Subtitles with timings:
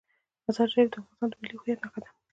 [0.45, 2.09] مزارشریف د افغانستان د ملي هویت نښه ده.